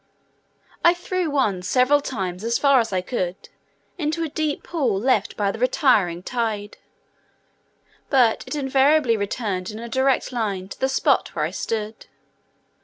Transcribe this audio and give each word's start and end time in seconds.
I 0.83 0.95
threw 0.95 1.29
one 1.29 1.61
several 1.61 2.01
times 2.01 2.43
as 2.43 2.57
far 2.57 2.79
as 2.79 2.91
I 2.91 3.01
could, 3.01 3.49
into 3.99 4.23
a 4.23 4.29
deep 4.29 4.63
pool 4.63 4.99
left 4.99 5.37
by 5.37 5.51
the 5.51 5.59
retiring 5.59 6.23
tide; 6.23 6.77
but 8.09 8.43
it 8.47 8.55
invariably 8.55 9.15
returned 9.15 9.69
in 9.69 9.77
a 9.77 9.87
direct 9.87 10.31
line 10.31 10.69
to 10.69 10.79
the 10.79 10.89
spot 10.89 11.35
where 11.35 11.45
I 11.45 11.51
stood. 11.51 12.07